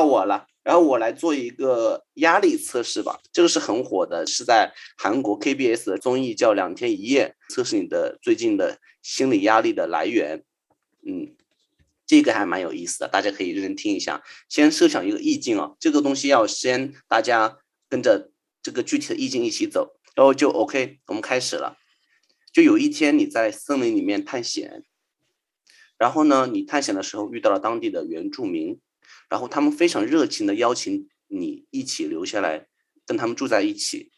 [0.00, 3.20] 到我了，然后我来做一个压力测试吧。
[3.34, 10.42] 这个是很火的，是在韩国 KBS 的综艺叫《两天一夜》，测试你的最近的心理压力的来源。
[11.06, 11.36] 嗯，
[12.06, 14.24] 这个还蛮有意思的，大家可以认真听一下。
[14.48, 17.58] 先设想一个意境啊，这个东西要先大家
[17.90, 18.30] 跟着
[18.62, 21.76] 这个具体的意境一起走，然后就 OK，我们开始了。
[22.54, 24.82] 就有一天你在森林里面探险，
[25.98, 28.80] 然后呢，你探险的时候遇到了当地的原住民。
[29.30, 32.66] 然后他们非常热情的邀请你一起留下来
[33.06, 34.10] 跟他们住在一起，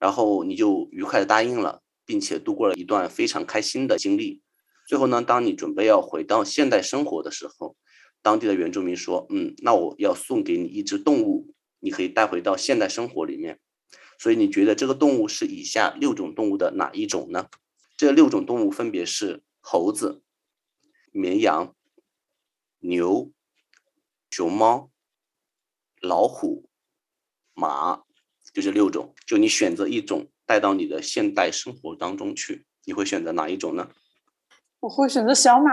[0.00, 4.42] 然后你就愉快的答应了，并且度过了一段非常开心的经历。
[4.88, 7.76] 最后呢，当你准备要回到现代生活的时候，
[8.22, 13.60] 当地的原住民说：“嗯，那我要送给你一只动物，你可以带回到现代生活里面。”
[14.18, 17.48] 所以你觉得这个动物是以下六种动物的哪一种呢？
[17.96, 20.22] 这六种动物分别是猴子、
[21.12, 21.74] 绵羊、
[22.80, 23.30] 牛。
[24.36, 24.90] 熊猫、
[26.00, 26.68] 老虎、
[27.54, 28.02] 马，
[28.52, 33.90] 就这六种，就你选择一种带到你的现代生活当中去，你会选择哪一种呢？
[34.80, 35.70] 我会选择小马。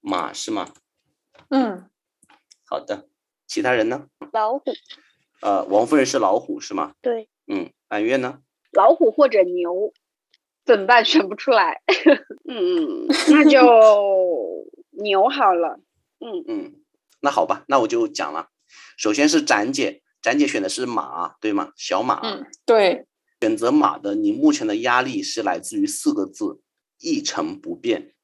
[0.00, 0.74] 马是吗？
[1.50, 1.88] 嗯。
[2.64, 3.08] 好的，
[3.46, 4.08] 其他人呢？
[4.32, 4.64] 老虎。
[5.40, 6.96] 呃，王夫人是老虎是吗？
[7.00, 7.28] 对。
[7.46, 8.40] 嗯，满月呢？
[8.72, 9.92] 老虎或者牛，
[10.64, 11.04] 怎么办？
[11.04, 11.82] 选不出来。
[12.48, 13.60] 嗯， 那就
[14.90, 15.78] 牛好了。
[16.18, 16.82] 嗯嗯。
[17.20, 18.48] 那好吧，那我就讲了。
[18.96, 21.70] 首先是展姐，展姐选的是马，对吗？
[21.76, 22.20] 小马。
[22.20, 23.06] 嗯，对。
[23.40, 26.60] 选择马的，你目前的压力是来自于四个字：
[26.98, 28.14] 一成不变。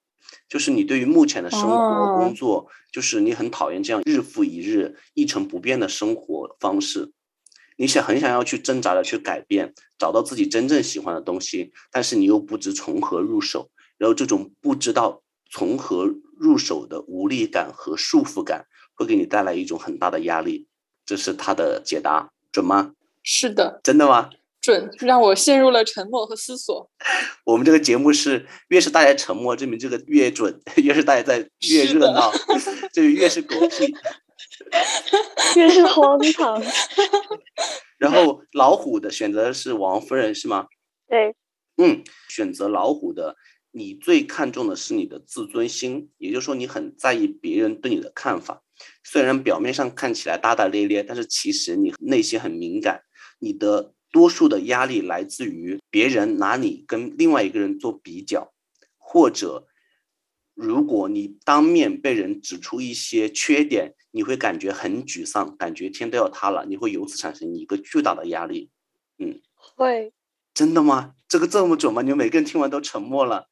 [0.48, 7.12] 就是你对于目前的生活、工作，就是你很讨厌这样日复一日、一成不变的生活方式。
[7.76, 13.70] 你想很想要去挣扎的去改变，找到自己真正喜欢的东西，但是你又不知从何入手。
[13.98, 16.06] 然后这种不知道从何
[16.38, 18.66] 入手的无力感和束缚感。
[19.02, 20.66] 会给你带来一种很大的压力，
[21.04, 22.92] 这是他的解答，准吗？
[23.22, 24.30] 是的，真的吗？
[24.60, 26.88] 准，让我陷入了沉默和思索。
[27.44, 30.52] 我们这个节目是越是大家沉默，证明这个越准；
[30.82, 32.32] 越是大家在越热闹，
[32.94, 33.92] 就越是狗屁，
[35.56, 36.62] 越是荒唐。
[37.98, 40.66] 然后老虎的选择是王夫人，是吗？
[41.08, 41.34] 对，
[41.76, 43.36] 嗯，选择老虎的。
[43.72, 48.62] 你最看重的是你的自尊心，也就是说，你很在意别人对你的看法。
[49.02, 53.02] 虽然表面上看起来大大咧咧，但是其实你内心很敏感。
[53.38, 58.52] 你的多数的压力来自于别人拿你跟另外一个人做比较，
[58.98, 59.66] 或者
[60.54, 68.68] 如果你当面被人指出一些缺点，你会感觉很沮丧，感觉天都要塌了，你会由此产生一个巨大的压力。
[69.18, 70.12] 嗯，会，
[70.52, 71.14] 真的吗？
[71.26, 72.02] 这个这么准吗？
[72.02, 73.48] 你们每个人听完都沉默了。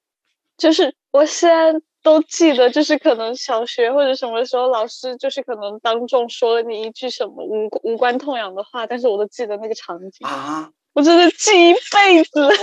[0.60, 1.72] 就是我现在
[2.03, 12.48] 都记得，就是可能小学或者什么时候，老师就是可能当众说了你一句什么无无关痛痒的话，但是我都记得那个场景啊，我真的记一辈子。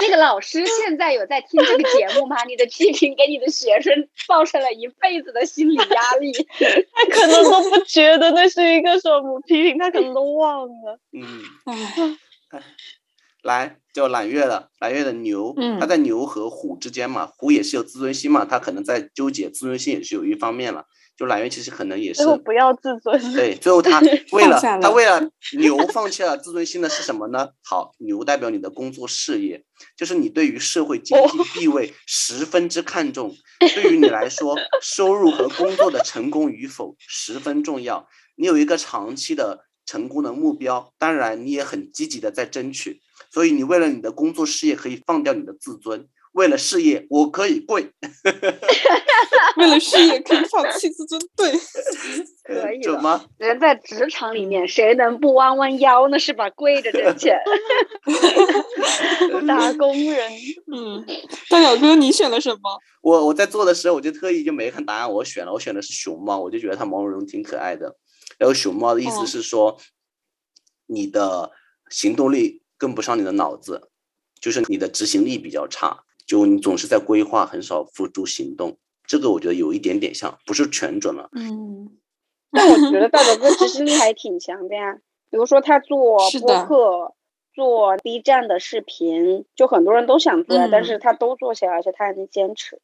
[0.00, 2.36] 那个老师现在有在听这个节目吗？
[2.46, 6.32] 你的批评给你的学生造成了一辈子的心理压力，
[6.94, 10.98] 他可能都不觉得那是一个什么批评，他可能都忘了。
[11.12, 11.42] 嗯。
[13.44, 20.86] 来，叫揽月的，揽月的牛，他在牛和虎之间嘛，虎也是有自尊心嘛，他可能在纠结自尊心也是有一方面了。
[21.16, 24.00] 就揽月其实可能也是不要自尊，对，最后他
[24.32, 27.50] 为了他为了 牛放弃了自尊心的是什么呢？
[27.62, 29.62] 好，牛代表你的工作事业，
[29.96, 43.00] 就是你对于社会经济地位十分之看重，对于你来说，收入和工作的成功与否十分重要，你有一个长期的成功的目标，当然你也很积极的在争取。
[43.34, 47.90] 所以你为了你的工作事业可以放掉你的自尊，为了事业我可以跪，
[49.58, 51.50] 为了事业可以放弃自尊，对，
[52.44, 53.24] 可以了吗？
[53.38, 56.16] 人在职场里面，谁能不弯弯腰呢？
[56.16, 56.48] 是吧？
[56.50, 57.36] 跪着挣钱，
[59.48, 60.30] 打工人。
[60.72, 61.04] 嗯，
[61.50, 62.78] 大表哥，你选了什么？
[63.02, 67.96] 我我在做的时候，我就特意就没看答案，我选了，我选的是熊猫，我就觉得它毛茸茸挺可爱的。
[68.38, 69.76] 然后熊猫的意思是说，
[70.86, 71.50] 你的
[71.90, 72.62] 行动力。
[72.84, 73.88] 跟不上你的脑子，
[74.38, 78.76] 就是你的执行力比较差，就你总是在规划，很少付诸行动。
[79.06, 81.30] 这个我觉得有一点点像，不是全准了。
[81.32, 81.96] 嗯，
[82.50, 84.98] 但我觉得大表哥执行力还挺强的呀。
[85.30, 87.14] 比如说他做播客、
[87.54, 92.82] 做 B 站的视频，就很多人都想做，但是他都做起来，而且他还能坚持。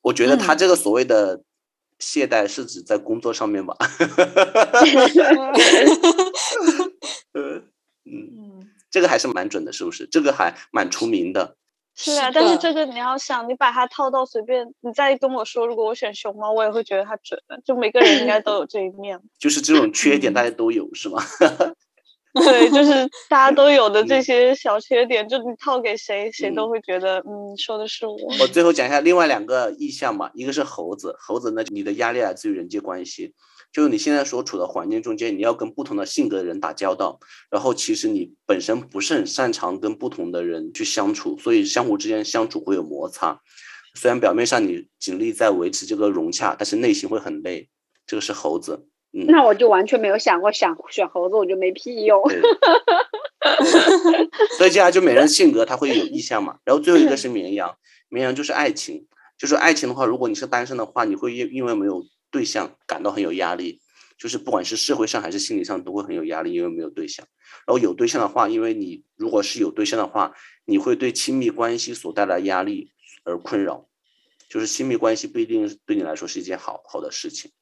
[0.00, 1.42] 我觉得他这个所谓的
[1.98, 3.76] 懈怠是指在工作上面吧。
[7.34, 7.68] 嗯
[8.06, 8.70] 嗯。
[8.94, 10.06] 这个还是蛮准的，是不是？
[10.06, 11.56] 这个还蛮出名的。
[11.96, 17.40] 是啊，但是这个你要想，你把它套到随便，你再跟我说，如果我选熊猫，我也会觉得它准。
[17.64, 19.20] 就每个人应该都有这一面。
[19.36, 21.20] 就是这种缺点，大家都有，是吗？
[22.34, 22.92] 对，就是
[23.28, 28.16] 大家都有的这些小缺点，就你套给谁，谁都会觉得，嗯，说的是我。
[28.38, 33.34] 我最后讲一下另外两个意象吧，一个是猴子，猴子呢，你的压力来自于人际关系。
[33.74, 37.18] 就是你现在所处的环境中间，你要跟不同的性格的人打交道，
[37.50, 43.40] 然后其实你本身不是很擅长跟不同的人去相处，所以相互之间相处会有摩擦。
[43.96, 47.68] 虽然表面上你尽力在维持这个融洽，但是内心会很累。
[48.06, 49.26] 这个是猴子，嗯。
[49.26, 52.22] 那我就完全没有想过想选猴子，我就没屁用。
[54.56, 56.58] 所以接下来就每人性格他会有意向嘛。
[56.64, 57.76] 然后最后一个是绵羊，
[58.08, 62.04] 绵羊就是爱情，就是爱情的话，如果你是单身的话，你会因因为没有。
[62.34, 63.80] 对象感到很有压力，
[64.18, 67.24] 就是不管是社会上还是心理上都会很有压力，因为没有对象。
[67.64, 70.34] 然后有对象的话，因为你如果是有对象的话，
[70.64, 72.90] 你会对亲密关系所带来压力
[73.22, 73.86] 而困扰，
[74.48, 77.52] 就是亲密关系不一定对你来说是一件好好的事情。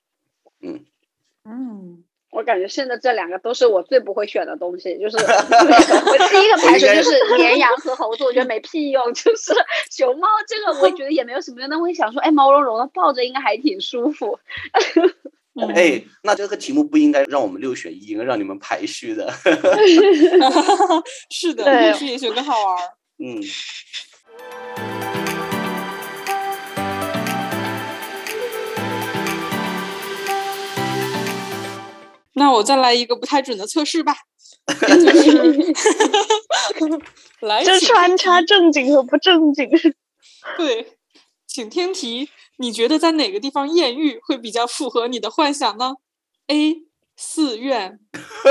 [0.63, 0.87] 嗯
[1.45, 5.23] 嗯，我感觉现在这两个都是我最不会选的东西，就是我
[6.32, 9.12] 第一个排除就是绵羊和猴子，我觉得没屁用。
[9.12, 9.52] 就是
[9.90, 11.69] 熊猫这个，我也觉得也没有什么用。
[11.69, 14.38] 但我想说，哎，毛茸茸的抱着应该还挺舒服。
[15.76, 19.31] 哎，那这个题目不应该让我们六选一，应该让你们排序的。
[21.31, 22.79] 是的，排序也许更好玩。
[23.19, 23.43] 嗯。
[32.34, 34.14] 那我再来一个不太准的测试吧。
[37.40, 39.69] 来，这穿插正经和不正经。
[40.56, 40.99] 对，
[41.46, 45.94] 请听题，你觉得在哪个地方艳遇会比较符合你的幻想呢
[46.46, 46.84] ？A.
[47.23, 47.99] 寺院。
[48.45, 48.51] 哇，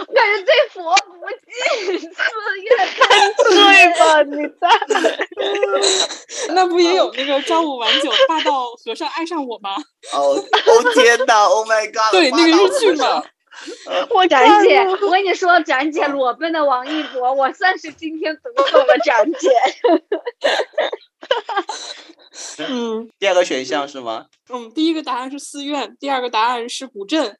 [0.00, 1.10] 我感觉这佛不
[1.46, 2.10] 进寺
[2.60, 2.68] 院，
[3.38, 3.54] 对
[3.98, 4.02] 吧？
[4.26, 4.62] 你在？
[6.54, 9.76] 那不也有那个朝五晚九霸道和尚爱上我吗？
[10.12, 12.10] 哦哦天哪！Oh my god！
[12.10, 13.22] 对，那个日剧嘛。
[14.14, 19.50] 我展姐，我跟你说，展姐裸奔的王一博，我算是今天得懂了，展姐。
[22.68, 24.26] 嗯，第二个选项是吗？
[24.50, 27.36] 嗯，第一个答案是寺院，第二个答案是古镇，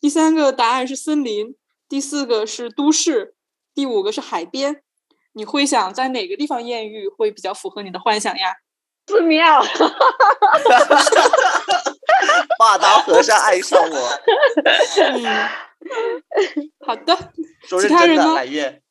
[0.00, 1.56] 第三个答案是森林，
[1.88, 3.34] 第四个是都市，
[3.74, 4.82] 第五个是海边。
[5.32, 8.54] 你会想在哪个地方艳遇会比较符合你的幻想呀？
[9.06, 9.62] 寺庙。
[12.58, 14.20] 霸道和尚爱上我。
[15.02, 15.24] 嗯，
[16.86, 17.32] 好的。
[17.68, 18.82] 说认真的，海月？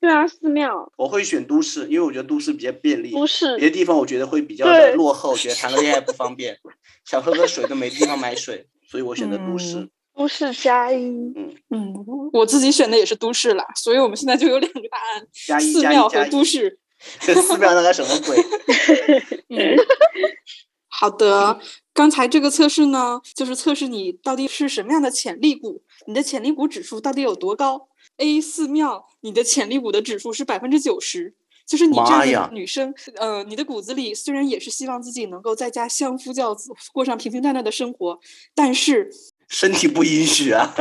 [0.00, 0.92] 对啊，寺庙。
[0.96, 3.12] 我会选都市，因为我觉得都市比较便利。
[3.12, 3.56] 都市。
[3.56, 6.58] 别的地方我觉得会比较的落后，觉得谈个恋爱不方便，
[7.04, 9.88] 想喝个水都没地方买水，所以我选择都市。
[10.16, 11.06] 都市加一。
[11.06, 11.94] 嗯嗯，
[12.32, 16.78] 我自己选的也是都市啦，所以我们现在就有两个答案：寺庙和都市。
[17.20, 18.36] 这 寺庙那个什么鬼？
[19.50, 19.76] 嗯，
[20.96, 21.58] 好的。
[21.92, 31.34] 刚才这个测试呢，就是测试你到底是什么样的潜力股，你的潜力股指数到底有多高？A 寺庙，你的潜力股的指数是百分之九十，
[31.66, 38.18] 就是你这样的女生，呃，你的骨子里虽然也是希望自己能够在家相夫教子，过上平平淡淡的生活，
[38.54, 39.10] 但是
[39.48, 40.74] 身体不允许啊。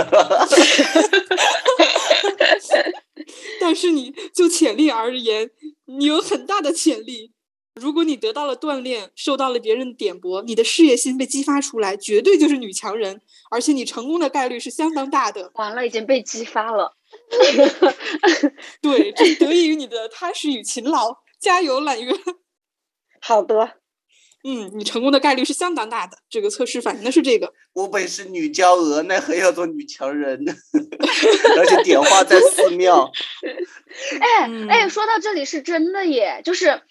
[3.62, 5.52] 但是你就潜力而言，
[5.86, 7.33] 你有很大的潜力。
[7.76, 15.52] 如果你得到了锻炼，受到了别人的点拨，你的事业心被激发出来，绝对就是女强人，而且你成功的概率是相当大的。
[15.56, 16.96] 完了，已经被激发了。
[18.80, 22.14] 对，这得益于你的踏实与勤劳，加油，揽月。
[23.20, 23.78] 好的。
[24.44, 26.18] 嗯，你成功的概率是相当大的。
[26.30, 27.54] 这个测试反映的是这个。
[27.74, 30.46] 我本是女娇娥，奈何要做女强人？
[31.58, 33.10] 而且点化在寺庙。
[34.20, 36.84] 哎哎，说到这里是真的耶，就是。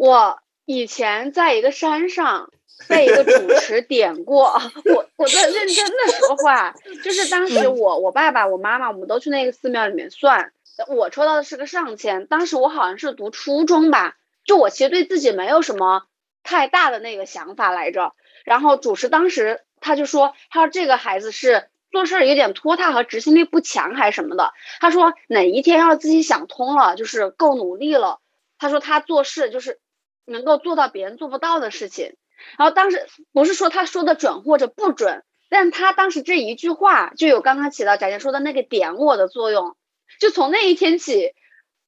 [0.00, 2.50] 我以前在一个山上，
[2.88, 4.58] 被一个主持点过。
[4.94, 10.54] 我我在认真的说话，就是当时我我爸爸我妈妈我们都去那个寺庙里面算，
[10.88, 12.26] 我抽到的是个上签。
[12.28, 14.16] 当时我好像是读初中吧，
[14.46, 16.04] 就我其实对自己没有什么
[16.42, 18.14] 太大的那个想法来着。
[18.46, 24.54] 然后主持当时他就说，他说这个孩子是做事有点拖沓和执行力不强还是什么的。
[24.80, 28.18] 他说哪一天要自己想通了，就是够努力了。
[28.58, 29.78] 他说他做事就是。
[30.24, 32.14] 能够做到别人做不到的事情，
[32.58, 39.76] 然后当时不是说他说的准或者不准，但他当时这一句话就有刚刚起到贾姐说的那个点我的作用，
[40.20, 41.34] 就从那一天起，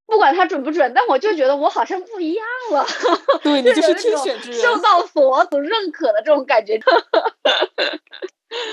[0.06, 2.86] 不管他准不准，但我就觉得我好像不一样了，
[3.42, 6.80] 对你就是天选之人，受到佛祖认可的这种感觉。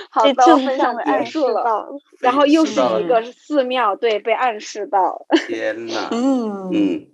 [0.10, 1.64] 好的，我分享结束了。
[1.64, 1.88] 了。
[2.20, 5.26] 然后又是一个寺庙，对，被暗示到。
[5.48, 7.08] 天呐，嗯嗯，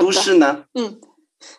[0.00, 0.64] 都市呢？
[0.72, 1.02] 嗯，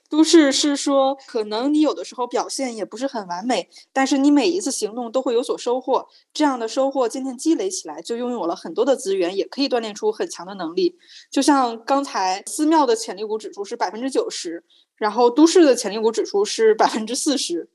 [0.09, 6.07] 都市是说，可能你有的时候表现也不是很完美，但是你每一次行动都会有所收获。
[6.33, 10.97] 这样的收获渐渐积累起来，就拥有了很多的资源，也可以锻炼出很强的能力。
[11.31, 14.63] 就像刚才寺庙的潜力股指数是百分之九十，
[14.97, 17.69] 然后都市的潜力股指数是百分之四十，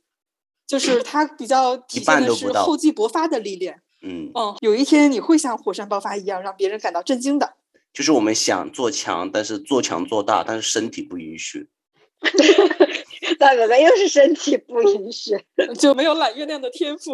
[0.66, 3.80] 就是它比较体现的是厚积薄发的历练。
[4.02, 7.54] 嗯，嗯，有一天你会像火山爆发一样，让别人感到震惊的。
[7.94, 11.70] 就是我们想做强，但是做强做大，但是身体不允许。
[13.38, 15.36] 大哥哥又是身体不允许。
[15.78, 17.12] 就没有揽月亮的天赋。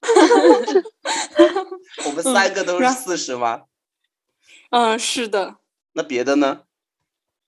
[2.06, 3.64] 我们三个都是四十吗？
[4.70, 5.56] 嗯，是的。
[5.92, 6.62] 那别的呢？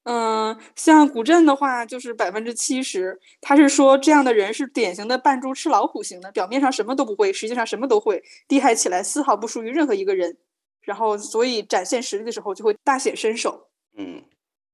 [0.04, 3.20] 嗯，像古镇的话，就是百分之七十。
[3.42, 10.38] 他是说这样的人是典型的扮猪吃老虎型的，表面上什么都不会，实际上什么都会，厉害起来丝毫不输于任何一个人。
[10.80, 13.68] 然后，所以展现实力的时候就会大显身手。
[13.98, 14.24] 嗯，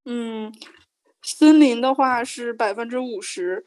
[0.05, 0.53] 嗯，
[1.25, 3.65] 森林的话是百分之五十，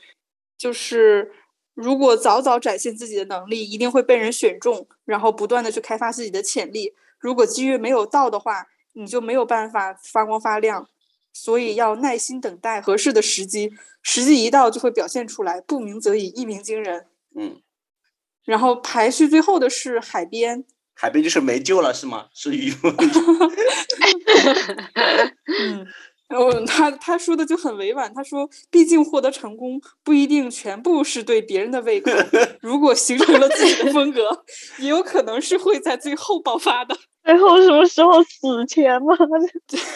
[0.57, 1.33] 就是
[1.75, 6.95] 如果早早展现自己的能力，一定会被人选中，然后不断的去开发自己的潜力。
[7.19, 10.89] 如果机遇没有到的话，你就没有办法发光发亮。
[11.31, 13.73] 所以要耐心等待合适的时机，
[14.03, 15.61] 时机一到就会表现出来。
[15.61, 17.07] 不鸣则已，一鸣惊人。
[17.37, 17.61] 嗯，
[18.45, 22.29] 然后排序最后的是海边，海边就是没救了是吗？
[22.33, 22.89] 是渔夫。
[25.47, 25.87] 嗯，
[26.29, 32.11] 哦，他他说的就很委婉，他说，毕竟获得成功不一定全部是对别人的胃口，
[32.61, 34.45] 如果形成了自己的风格，
[34.79, 36.97] 也有可能是会在最后爆发的。
[37.25, 39.17] 最后什么时候死前吗？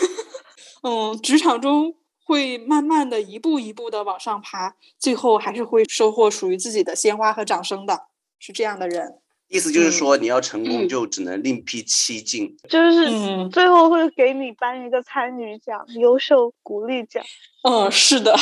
[0.82, 8.06] 嗯，职场中会慢慢的一步一步的往上爬，最后还是会收获属于自己的鲜花和掌声的，
[8.38, 9.21] 是这样的人。
[9.52, 12.56] 意思就是说，你要成功嗯就只能另辟蹊径。
[12.70, 17.22] 就是嗯最后会给你颁一个参与奖、优秀鼓励奖。
[17.62, 18.34] 嗯，是的，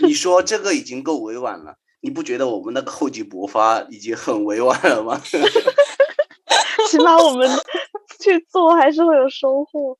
[0.00, 5.20] 你说这个已经够委婉了，你不觉得我们那个厚积薄发已经很委婉了吗？
[6.90, 7.46] 起码我们
[8.18, 9.98] 去做还是会有收获。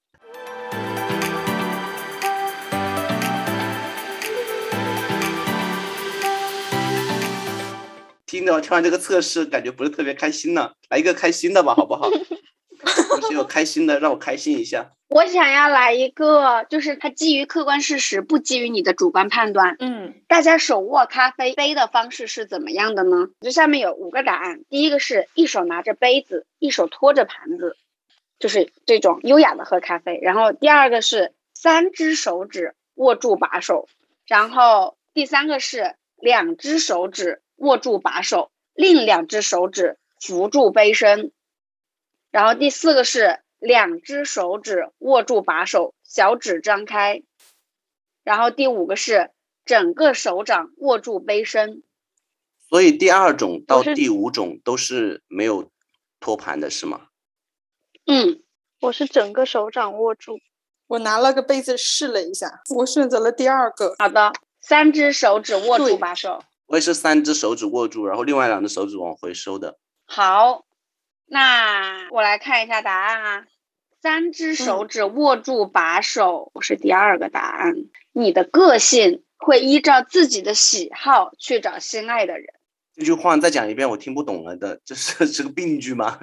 [8.32, 10.72] 听着听完这个测试，感觉不是特别开心呢。
[10.88, 12.08] 来一个开心的吧，好不好？
[13.14, 14.88] 我是有开心的，让我开心一下。
[15.10, 19.76] 我想要来一个，就是它基于客观事实，不基于你的主观判断。
[19.80, 23.28] 嗯大家手握咖啡杯的方式是怎么样的呢？
[23.42, 24.62] 这下面有五个答案。
[24.70, 27.76] 第一个是一手拿着杯子，一手托着盘子，
[28.38, 30.18] 就是这种优雅的喝咖啡。
[30.22, 33.90] 然后第二个是三只手指握住把手，
[34.26, 41.32] 然后第三个是两只手指握住把手，另两只手指扶住杯身，
[42.30, 47.22] 然后第四个是两只手指握住把手，小指张开，
[48.24, 49.30] 然后第五个是
[49.64, 51.82] 整个手掌握住杯身。
[52.68, 55.70] 所以第二种到第五种都是没有
[56.20, 57.08] 托盘的，是吗？
[58.06, 58.42] 嗯，
[58.80, 60.40] 我是整个手掌握住，
[60.86, 63.94] 我拿了个杯子试了一下，我选择了第二个。
[63.98, 66.42] 好的，三只手指握住把手。
[66.72, 69.76] 我也是三只手指握住，然后另外两只手指往回收的。
[70.06, 70.64] 好，
[71.26, 73.44] 那我来看一下答案啊。
[74.00, 77.74] 三只手指握住把手是第二个答案。
[78.12, 82.54] 你的个性会依照自己的喜好去找心爱的人。
[82.94, 86.20] 这句话再讲一遍，我听不懂了的，这是 是个病句吗？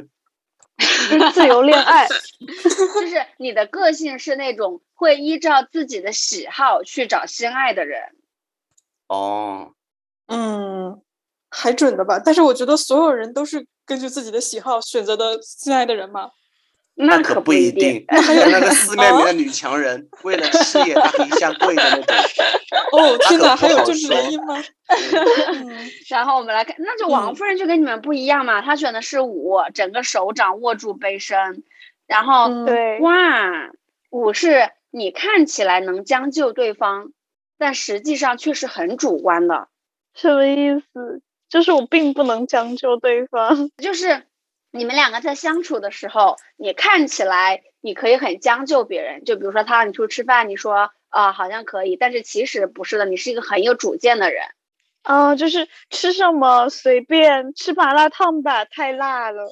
[1.32, 2.08] 自由恋爱。
[2.64, 8.02] 就是你的个性是那种会依照自己的喜好去找心爱的人。
[9.08, 9.74] 哦，
[10.30, 11.02] 嗯，
[11.50, 12.20] 还准的吧？
[12.24, 16.30] 但是我觉得所有人都是根据自己的喜好选择的心爱的人吗？
[17.02, 18.04] 那可不一定。
[18.10, 22.16] 像那个四面里的女强人， 为了事业她可以下跪的那种。
[22.92, 24.62] 哦，天哪，那可不好还有政治说原因吗？
[26.10, 31.64] 然后我们来看，那就王嗯夫人就跟你们不一样嘛，她选的是五，整个手掌握住杯身，
[32.06, 33.70] 然后、嗯对，哇，
[34.12, 37.14] 五是你看起来能将就对方，
[37.58, 39.70] 但实际上却是很主观的，
[40.20, 41.22] 什么意思？
[41.48, 43.72] 就是我并不能将就对方。
[43.82, 44.24] 就是
[44.72, 54.44] 你们两个在相处的时候，你看起来你可以很将就别人，就比如说他让你出去吃饭，你说啊、好像可以，但是其实不是的，你是一个很有主见的人。
[55.02, 59.46] 啊、就是吃什么随便，吃麻辣烫吧，太辣了；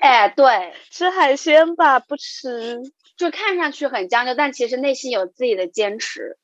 [0.00, 2.80] 哎，对，吃海鲜吧，不吃。
[3.16, 6.38] 就看上去很将就，但其实内心有自己的坚持。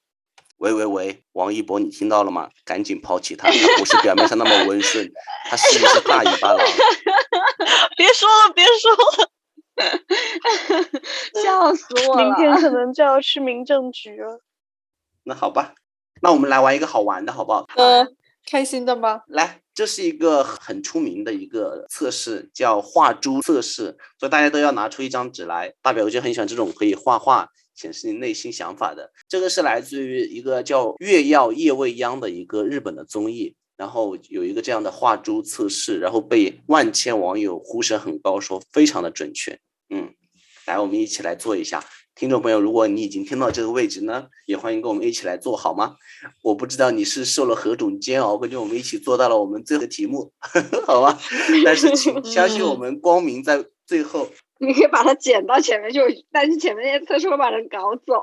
[0.58, 2.50] 喂喂喂，王一博，你听到了吗？
[2.64, 5.08] 赶紧抛弃他，他不是表面上那么温顺，
[5.48, 6.66] 他是一只大尾巴狼。
[7.96, 9.30] 别说了，别说了，
[11.42, 12.24] 笑死我了！
[12.24, 14.40] 明天可能就要去民政局了。
[15.24, 15.74] 那好吧，
[16.22, 17.64] 那我们来玩一个好玩的，好不好？
[17.76, 18.16] 嗯，
[18.50, 19.22] 开心的吗？
[19.28, 25.74] 来，这是一个很出名的一个测试，叫画猪测试，所以大家都要拿出一张纸来。
[25.82, 27.48] 大表哥就很喜欢这种可以画画。
[27.78, 39.60] 显示你内心想法的，这个是来自于一个叫《月曜夜未央》的一个日本的综艺，然后有一个这样的画珠测试，然后被万千网友呼声很高，说非常的准确。
[39.90, 40.12] 嗯，
[40.66, 41.84] 来，我们一起来做一下。
[42.16, 45.94] 听众朋友，如果你已经听到这个位置呢，也欢迎跟我们一起来做好吗？
[46.42, 50.32] 我不知道你是受了何种煎熬，跟着我们一起做到了我们最后的题目，
[50.84, 51.16] 好吧？
[51.64, 54.28] 但是请相信我们，光明在最后。
[54.58, 56.00] 你可以把它剪到前面去，
[56.30, 58.22] 但是前面那些测试会把人搞走。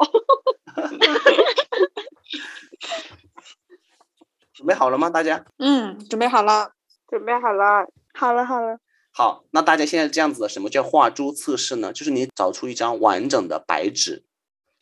[4.54, 5.46] 准备好了吗，大家？
[5.58, 6.72] 嗯，准备好了，
[7.10, 8.80] 准备好了，好了，好了。
[9.12, 11.94] 好，那大家现在这样子的，什么叫画猪测试呢？
[11.94, 14.25] 就是你找出一张完整的白纸，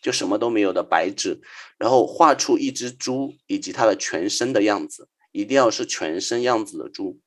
[0.01, 1.41] 就什么都没有的白纸，
[1.77, 7.19] 然后画出一只猪以及它的全身的样子，一定要是全身样子的猪。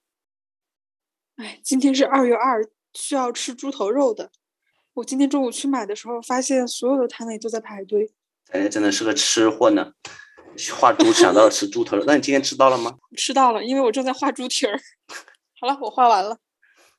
[1.36, 2.64] 哎，今天是二月二。
[2.96, 4.30] 需要吃猪头肉的，
[4.94, 8.10] 我今天中午去买的时候，发现所有的摊位都在排队。
[8.50, 9.92] 哎，真的是个吃货呢，
[10.78, 12.04] 画猪想到了吃猪头肉。
[12.06, 12.96] 那你今天吃到了吗？
[13.16, 14.80] 吃到了，因为我正在画猪蹄儿。
[15.60, 16.38] 好了，我画完了。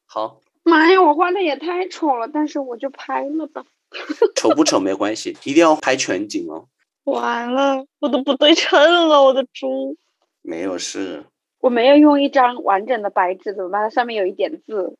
[0.05, 0.39] 好。
[0.63, 3.63] 妈呀，我画的也太丑了，但是我就拍了吧。
[4.35, 6.67] 丑不丑没关系，一定要拍全景哦。
[7.05, 8.77] 完了，我都不对称
[9.07, 9.95] 了，我的猪。
[10.41, 11.23] 没有事。
[11.59, 13.81] 我没有用一张完整的白纸，怎么办？
[13.81, 14.97] 它上面有一点字。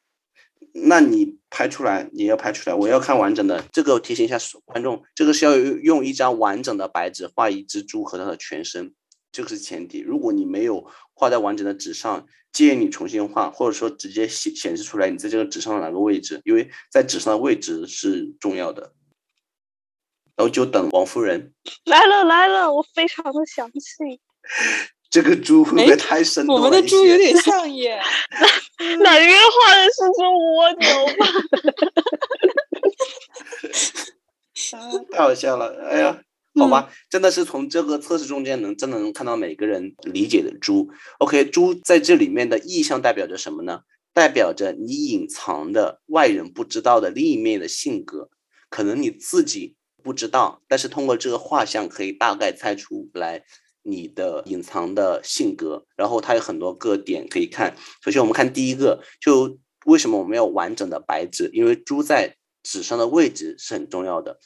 [0.73, 3.63] 那你拍出来，你要拍出来，我要看完整的。
[3.71, 8.93] 这个提醒一下观众，这个是要用一张完整的白纸画一只猪和它的全身，
[9.31, 9.99] 这个是前提。
[9.99, 18.93] 如果你没有画在完整的纸上，建议你重新画，或者说直接显显示出来你在这个纸上的哪个位置，因为在纸上的位置是重要的。
[20.35, 21.53] 然后就等王夫人
[21.85, 24.21] 来了来了，我非常的详细。
[25.09, 26.61] 这个猪会不会太生动了？
[26.61, 27.99] 我们的猪有点像耶。
[28.99, 31.25] 哪月画的是只蜗牛吧？
[35.11, 35.73] 太好笑了！
[35.89, 36.21] 哎呀，
[36.55, 40.89] 好吧，真的是从这个测试中间能真的能看到每个人理解的猪。
[41.19, 43.81] OK，猪在这里面的意象代表着什么呢？
[44.13, 48.29] 代表着你隐藏的外人不知道的另一面的性格，
[48.69, 53.43] 可能你自己不知道，但是通过这个画像可以大概猜出来。
[53.89, 57.73] 你的隐藏的性格，然后它有很多个点可以看。
[58.03, 61.49] 首先，我们看第一个，就为什么我们要完整的白纸？
[61.53, 64.39] 因为猪在纸上的位置是很重要的。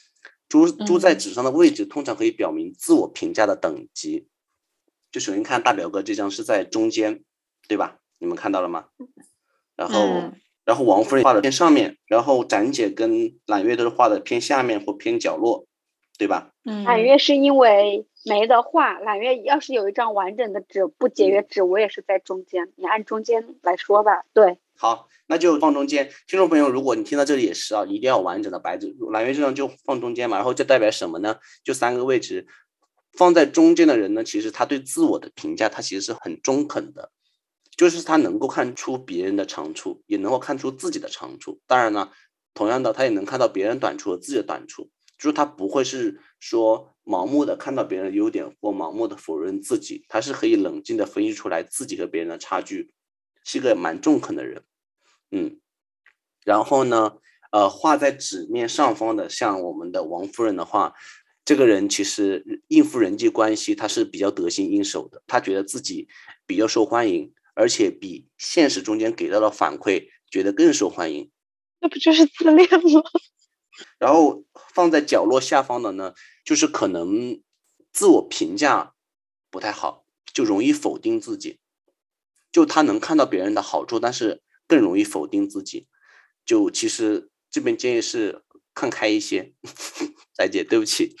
[0.48, 4.28] 猪猪在纸上的位置通常可以表明自我评价的等级。
[5.10, 7.24] 就首先看大表哥这张是在中间，
[7.66, 7.98] 对吧？
[8.18, 8.86] 你们看到了吗？
[9.74, 10.32] 然后，
[10.64, 15.66] 然后王夫人画的偏上面，然后展姐跟揽月都是画的偏下面或偏角落，
[16.16, 16.52] 对吧？
[16.62, 18.06] 揽月是因为。
[18.24, 22.72] 没的话，揽月要是有一张完整的纸，不节约纸，我也是在中间。
[22.76, 24.22] 你按中间来说吧。
[24.32, 26.10] 对，好，那就放中间。
[26.28, 28.94] 听众朋友，如果你听到这里也是啊，一定要完整的白纸。
[29.10, 31.38] 揽月这张就放中间嘛，然后这代表什么呢？
[31.64, 32.46] 就三个位置，
[33.12, 37.10] 放在中间的人呢，其实他对自我的评价，他其实是很中肯的，
[37.76, 41.60] 就是他能够看出别人的长处，也能够看出自己的长处。
[41.66, 42.10] 当然呢，
[42.54, 44.90] 同样的，他也能看到别人短处和自己的短处。
[45.22, 52.92] 就是他不会是说盲目的看到别人的优点或盲目的否认自己，他是可以冷静的分析出来自己和别人的差距，
[53.44, 54.64] 是个蛮中肯的人，
[55.30, 55.60] 嗯，
[56.44, 57.18] 然后呢，
[57.52, 60.94] 呃，画在纸面上方的像我们的王夫人的话，
[61.44, 66.08] 这个人其实应付人际关系他是比较得心应手的，他觉得自己
[66.48, 71.30] 比较受欢迎，而且比现实中间给到的反馈觉得更受欢迎，
[71.78, 73.02] 那不就是自恋吗？
[73.98, 77.40] 然后放在角落下方的呢，就是可能
[77.92, 78.94] 自我评价
[79.50, 81.58] 不太好，就容易否定自己。
[82.52, 85.86] 就他能看到别人的好处，但是更容易否定自己。
[86.44, 88.42] 就其实这边建议是
[88.74, 89.54] 看开一些，
[90.36, 91.16] 翟姐，对不起。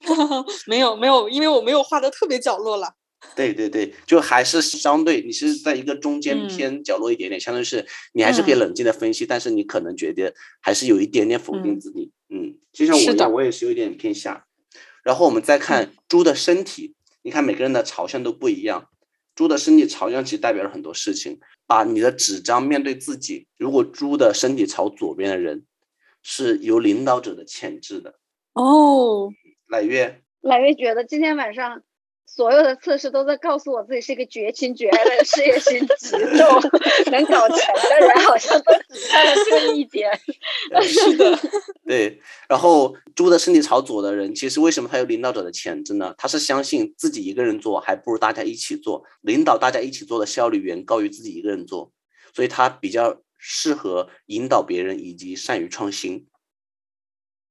[0.66, 2.95] 没有没有，因为我没有画的特别角落了。
[3.34, 12.12] 对对对，就还是相对你是在一个中间偏角落一点点，相当于是你还是可以冷静的分析，但是你可能觉得还是有一点点否定自己。
[12.28, 14.46] 嗯，就像我一样，我也是有点偏下。
[15.02, 18.88] 然后我们再看猪的身体，你看每个人的朝向都不一样，
[19.34, 21.38] 猪的身体朝向其实代表了很多事情。
[21.68, 25.64] 把你的纸张面对自己，如果猪的身体朝左边的人，
[26.22, 28.20] 是有领导者的潜质的。
[28.52, 29.32] 哦，
[29.66, 30.22] 揽月。
[30.42, 31.82] 揽月觉得今天晚上
[32.26, 36.60] 所有的测试都在告诉我自己是一个绝情绝爱的事业心极重、
[37.10, 40.10] 能搞钱的人，好像都只差了这一点。
[40.82, 41.38] 是的，
[41.86, 42.20] 对。
[42.48, 46.14] 然后猪的身体朝左的人，其实为什么他有领导者的潜质呢？
[46.18, 51.92] 他是相信自己一个人做还不如大家一起做，领导大家一起做的效率远高于自己一个人做，
[52.34, 56.26] 所以他比较适合引导别人以及善于创新。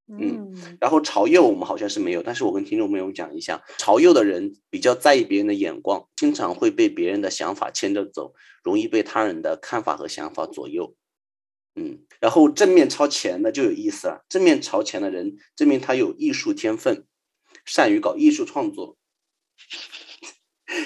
[0.07, 10.95] 嗯，然后朝右我们好像是没有，但是我跟听众朋友讲一下，朝右的人比较在意别人的眼光，经常会被别人的想法牵着走，容易被他人的看法和想法左右。
[11.75, 17.05] 嗯，然后正面朝前的就有意思了，正面朝前的人，证明他有艺术天分，
[17.65, 18.97] 善于搞艺术创作。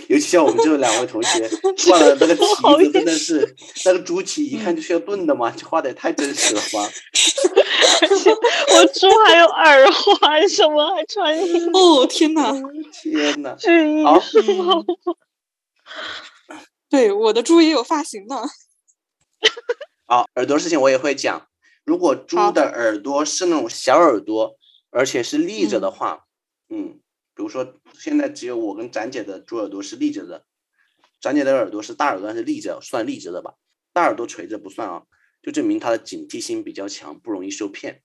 [0.07, 1.49] 尤其像我们这两位同学
[1.89, 2.43] 画的那个蹄
[2.85, 6.89] 子，真的是那个猪蹄，一看就是要炖的嘛，这画的也太真实了吧！
[8.75, 11.35] 我猪还有耳环什么，还穿
[11.73, 12.51] 哦天哪，
[13.01, 14.85] 天哪，是艺术。
[16.89, 18.35] 对，我的猪也有发型呢。
[20.05, 21.47] 好，耳朵事情我也会讲。
[21.85, 24.55] 如果猪的耳朵是那种小耳朵，
[24.91, 26.25] 而且是立着的话，
[26.69, 26.99] 嗯。
[27.39, 30.45] 比如说，现在只有我跟展姐的猪耳朵是立着的，
[31.21, 33.53] 展姐的耳朵是大耳朵，是立着，算立着的吧？
[33.93, 35.03] 大耳朵垂着不算啊，
[35.41, 38.01] 就证明它的警惕性比较强，不容易受骗。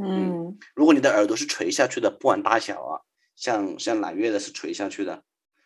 [0.00, 3.00] 嗯，如果你的耳朵是垂下去的，不管大小啊，
[3.34, 5.24] 像像揽月的是垂下去的，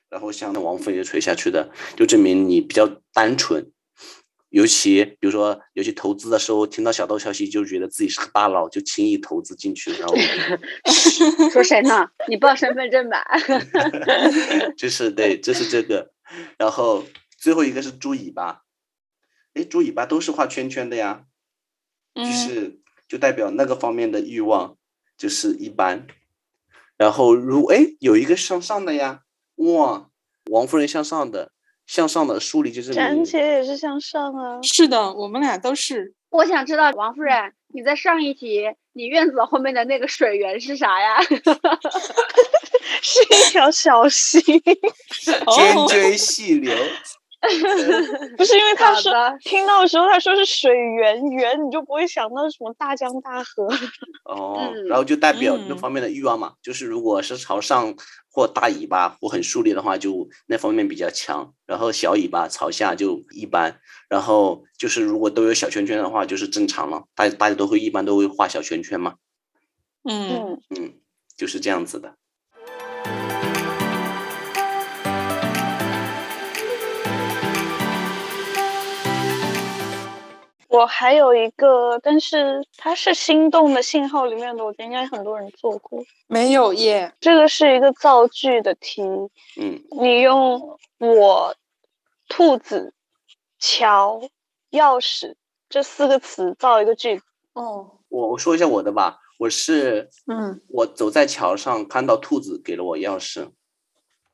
[0.09, 3.71] 然后像王菲也垂下去的，就证明你比较单纯。
[4.51, 10.15] 尤其比如说，尤其投资的时候，听到小道消息就觉得自己是个大佬，就轻易投资进去，然后
[11.53, 12.09] 说谁呢？
[12.29, 13.25] 你报身份证吧。
[14.79, 16.13] 就是对，这是这个。
[16.59, 17.05] 然后
[17.37, 18.63] 最后一个是猪尾巴，
[19.55, 21.25] 哎，猪尾巴都是画圈圈的呀，
[22.15, 24.79] 就是就代表那个方面的欲望
[25.19, 26.07] 就是一般。
[26.97, 29.23] 然后如哎有一个向上的呀，
[29.57, 30.09] 哇，
[30.51, 31.53] 王夫人向上的。
[31.87, 36.15] 向上的梳理就是展姐也是向上啊，是的，我们俩都是。
[36.31, 41.23] 我想知道王夫人，你在上一题，你院子后面的那个水源是啥呀？
[43.03, 44.41] 是一条小溪，
[45.47, 46.75] 涓涓细流。
[48.37, 53.69] 不是因为他说听到的时候他说是水源源，你就不会想到什么大江大河。
[54.25, 57.95] 哦，然后就代表那方面的欲望嘛，就是如果是朝上
[58.31, 63.81] 或大尾巴或很竖立的话，就那方面比较强；然后小尾巴朝下就一般。
[64.09, 67.05] 然后就是如果都有小圈圈的话，就是正常了。
[67.15, 69.15] 大大家都会一般都会画小圈圈嘛。
[70.09, 70.95] 嗯嗯，
[71.37, 72.15] 就是这样子的。
[80.77, 86.05] 我还有一个，但是它是心动的信号里面的，我觉得应该很多人做过。
[86.27, 89.03] 没有耶，这个是一个造句的题。
[89.03, 91.55] 嗯，你用我、
[92.29, 92.93] 兔子、
[93.59, 94.21] 桥、
[94.71, 95.35] 钥匙
[95.71, 97.25] 这四个词造一个句子。
[97.55, 103.49] 哦，我我说一下我的吧，我是，嗯，我走在桥上看到兔子给了我钥匙，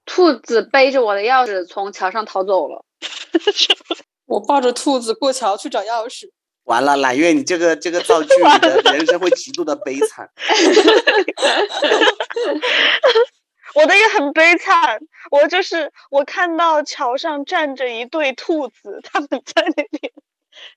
[0.05, 2.85] 兔子背着我的钥匙从桥上逃走了。
[4.33, 6.31] 我抱着兔子过桥去找钥匙。
[6.64, 10.31] 完了，揽月，你这个这个造句，你的人生会极度的悲惨。
[13.75, 20.12] 我的也很悲惨，我就是我看到桥上站着一对兔子，他们在那边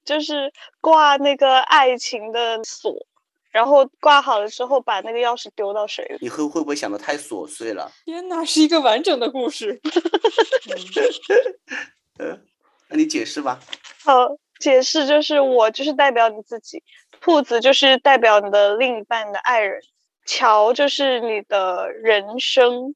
[0.04, 3.06] 就是挂那个爱情的锁，
[3.52, 6.18] 然后挂好了之后把那个钥匙丢到水里。
[6.20, 7.91] 你会会不会想的太琐碎了？
[8.06, 9.80] 天哪，是一个完整的故事。
[12.20, 12.41] 嗯。
[12.89, 13.60] 那你解释吧。
[14.04, 16.84] 好，解释就是我就是代表你自己，
[17.21, 19.82] 兔子就是代表你的另一半的爱人，
[20.26, 22.95] 桥就是你的人生，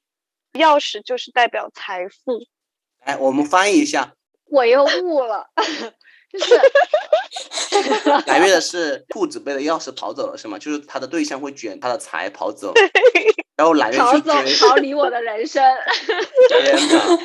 [0.53, 2.45] 钥匙就是代表财富。
[3.05, 4.13] 来，我们翻译一下。
[4.51, 5.47] 我又悟了，
[6.31, 6.59] 就是。
[8.25, 10.57] 来月的是兔子背着钥匙跑走了，是吗？
[10.57, 12.73] 就是他的对象会卷他的财跑走，
[13.55, 15.63] 然后来月逃走，逃离我的人生。
[16.49, 17.17] 天哪！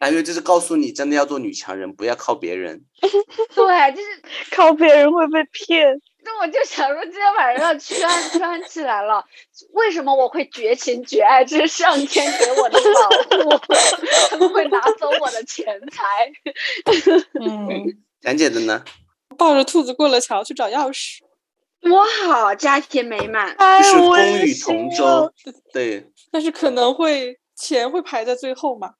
[0.00, 2.84] 因为这是告诉你，真的要做女强人，不要靠别人。
[3.00, 4.22] 对，就是
[4.54, 6.00] 靠别人会被骗。
[6.26, 9.24] 那我就想说，今天晚上要圈圈起来了。
[9.72, 11.44] 为什么我会绝情绝爱？
[11.44, 13.60] 这是上天给我的保护，
[14.30, 16.02] 他们会拿走我的钱财。
[17.40, 17.84] 嗯，
[18.20, 18.84] 讲解的呢？
[19.36, 21.18] 抱着兔子过了桥去找钥匙。
[21.80, 25.30] 多好，家庭美满，就是风雨同舟。
[25.72, 28.94] 对，但是可能会钱会排在最后嘛。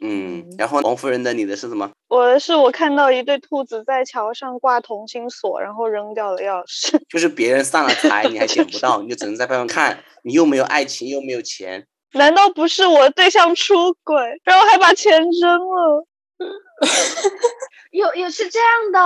[0.00, 1.90] 嗯，然后王夫人的你的是什么？
[2.08, 6.98] 我的是我看到一对兔子在桥上挂同心锁，然后扔掉了钥匙。
[7.10, 9.98] 就是别人散了财，你还捡不到，你就只能在外面看。
[10.22, 16.06] 你又没有爱情，又没有钱，难道不是我对象出轨，然后还把钱扔了？
[17.90, 19.00] 有有是这样的，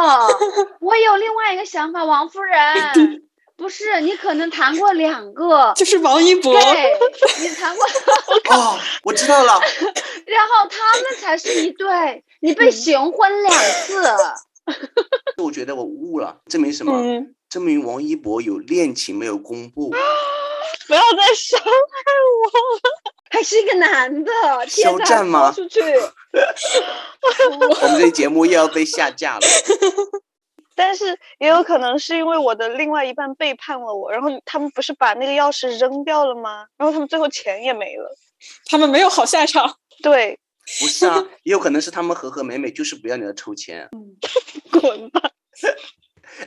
[0.80, 2.56] 我有另外一个想法，王夫人，
[3.56, 6.96] 不是你可能谈过两个，就是王一博，对，
[7.40, 7.84] 你谈过，
[8.56, 9.60] 哦，我知道了，
[10.26, 13.54] 然后他们才是一对，你被行婚两
[13.86, 14.02] 次，
[15.42, 16.92] 我觉得我悟了，证明什么？
[16.94, 19.96] 嗯，证明王一博有恋情没有公布， 不
[20.94, 22.80] 要再伤害我了。
[23.32, 24.30] 还是一个男的，
[24.68, 29.46] 肖，战吗出去，我们这节目又要被下架了。
[30.74, 36.66] 但是也有可能是因为我的另外一半背叛了我，然后他们不是把那个钥匙扔掉了吗？
[36.76, 38.16] 然后他们最后钱也没了。
[38.66, 39.76] 他们没有好下场。
[40.02, 40.38] 对，
[40.80, 43.88] 不是啊，也有可能是他们和和美美就是不要你的抽钱。
[44.72, 45.20] 滚吧！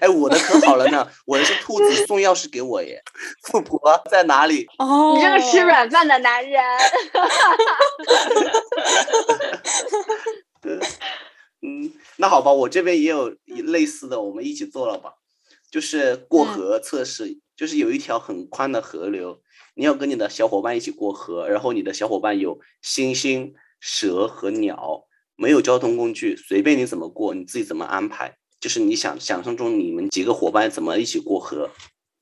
[0.01, 3.01] 哎，我的可好了呢，我的是兔子送钥匙给我耶。
[3.43, 4.65] 富婆在哪里？
[4.79, 6.63] 哦，你这个吃软饭的男人，
[11.65, 15.15] 嗯，那好吧，我这边也有类似的，我们一起做了吧。
[15.71, 19.41] 就是过河测试，就是有一条很宽的河流，
[19.75, 28.37] 你要跟你的小伙伴一起过河，然后你的小伙伴有猩猩、蛇和鸟，没有交通工具，随便你怎么过，你自己怎么安排。
[28.59, 31.69] 就是你想想象中你们几个伙伴怎么一起过河，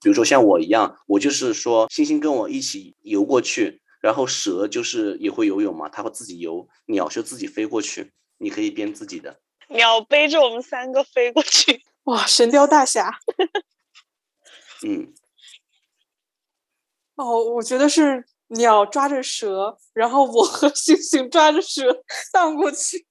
[0.01, 8.11] 比如说像我一样，我就是说猩猩跟我一起游过去，然后蛇就是也会游泳嘛，它会自己游，鸟就自己飞过去，
[8.43, 9.39] 你可以编自己的。
[9.69, 13.17] 鸟背着我们三个飞过去，哇，神雕大侠。
[14.85, 15.13] 嗯，
[17.15, 22.03] 哦，我觉得是鸟抓着蛇，然后我和星星抓着蛇
[22.33, 23.07] 荡过去，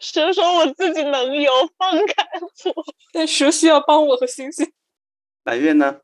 [0.00, 2.84] 蛇说我自己能游，放开我。
[3.14, 4.72] 但蛇需要帮我和星星。
[5.44, 6.00] 白月呢？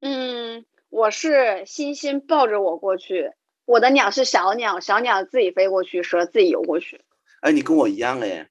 [0.00, 3.30] 嗯，我是星星抱着我过去，
[3.70, 7.02] 我的鸟是小鸟，小鸟自己飞过去，蛇自己游过去。
[7.40, 8.48] 哎，你跟我一样哎，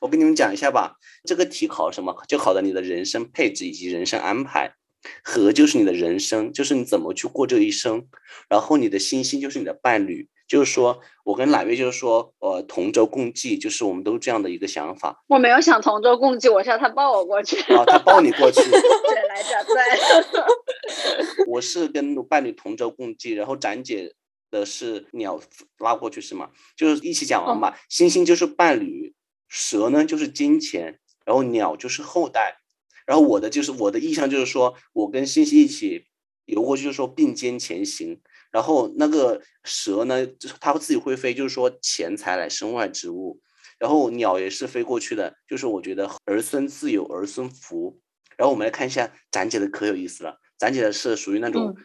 [0.00, 0.96] 我跟你们讲一下吧。
[1.24, 2.16] 这个题考什么？
[2.26, 4.74] 就考的你的人生配置以及人生安排。
[5.22, 8.08] 和就是你的人生，就是你怎么去过这一生。
[8.48, 15.22] 然后你的星星就是你的伴侣，就是说我跟揽月就是说，呃，同舟共济，就是我们都这样的一个想法。
[15.28, 17.56] 我没有想同舟共济，我是要他抱我过去。
[17.72, 21.46] 啊他抱你过去， 对来着，对。
[21.46, 24.12] 我是跟伴侣同舟共济，然后展姐
[24.58, 25.40] 的是鸟
[25.78, 26.50] 拉过去是吗？
[26.76, 27.78] 就是一起讲完吧。
[27.88, 29.14] 星星就是伴侣，
[29.48, 32.58] 蛇呢就是金钱，然后鸟就是后代，
[33.06, 36.06] 然后我的就是我的意向就是说我跟星星一起
[36.46, 38.20] 游过去，就是说并肩前行。
[38.50, 43.40] 然后那个蛇呢，就是它自己会飞，就是说钱财乃身外之物。
[43.78, 48.00] 然后鸟也是飞过去的，就是我觉得儿孙自有儿孙福。
[48.38, 51.76] 然后我们来看一下展姐的可有意思了，展姐的是属于那种。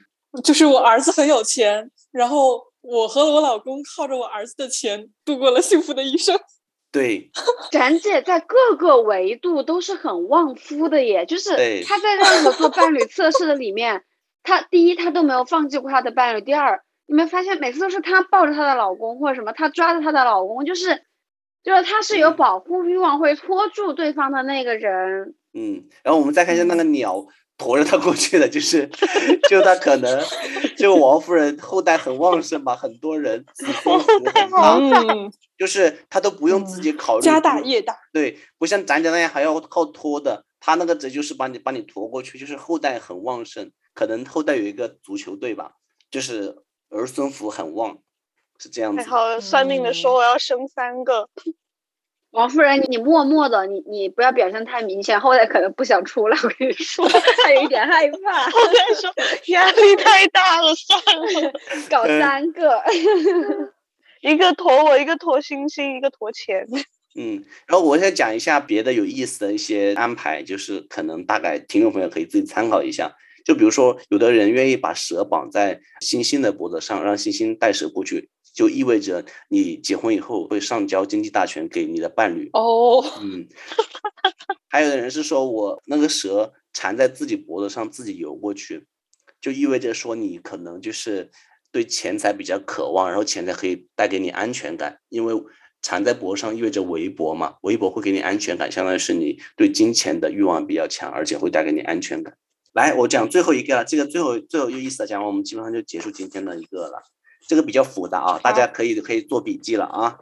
[0.43, 6.39] 就是我儿子很有钱，然后我和我老公靠着我儿子的钱度过了幸福的一生。
[6.91, 7.31] 对，
[7.71, 11.51] 展姐在各个维度都是很旺夫的耶，就是
[11.85, 14.03] 她在任何做伴侣测试的里面，
[14.43, 21.01] 她第一她都没有放弃过她的伴侣，第二你没发现每次都是她抱着她的老公或者什么，她抓着她的老公，就是
[21.63, 25.35] 就是她是有保护欲望，会拖住对方的那个人。
[25.53, 27.25] 嗯，然后我们再看一下那个鸟
[27.61, 28.89] 驮着他过去的，就是
[29.47, 30.23] 就他可能
[30.75, 37.95] 就王夫人后代很旺盛吧，很多人子孙福很大，嗯，就是他都不用自己考虑，家大业大。
[38.11, 45.73] 对，不像咱家那样还要靠托的，他那个只就是把你把你驮过去，就是后代很旺盛，可能后代有一个足球队吧，
[46.09, 46.55] 就是
[46.89, 47.99] 儿孙福很旺，
[48.57, 49.05] 是这样子还。
[49.05, 51.29] 好算命的说我要生三个，
[52.31, 56.37] 王夫人，你默默的，你你不要表现太明显，后来可能不想出来。
[56.43, 61.53] 我跟你说，他有一点害怕， 我跟你说压力太大了，算了，
[61.89, 62.81] 搞三个。
[64.21, 66.67] 一个驮我，一个驮星星，一个驮钱。
[67.15, 73.13] 嗯，然后我再讲一下别的有意思的一些安排，就是可能大概听众朋友可以自己参考一下。
[73.43, 82.49] 就比如说，有的人愿意把蛇绑在星星的脖子上，让星星带蛇过去，就意味着你结婚以后会上交经济大权给你的伴侣。
[82.53, 83.47] 哦， 嗯，
[84.69, 88.85] 还有的人是说我那个蛇缠在自己脖子上，自己游过去，
[89.39, 91.31] 就意味着说你可能就是
[91.71, 95.33] 对钱财比较渴望，然后钱财可以带给你安全感，因为
[95.81, 102.35] 缠在脖上意味着围脖嘛，围脖会给你安全感，相当于是你对金钱的欲望比较强，而且会带给你安全感。
[102.73, 107.01] 来，我讲最后一个了，这个最后最后有意思的讲完，我们基本上就结束今天的一个了。
[107.47, 110.17] 这个比较复杂啊，大家可以可以做笔记了啊。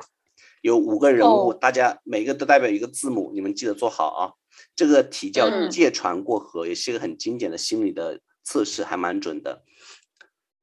[0.62, 4.34] 有五个人物，哦大家每个都代表一个字母，你们记得做好啊。
[4.75, 9.63] 这个题叫嗯借船过河，也是一个很经典的心理的测试还蛮准的，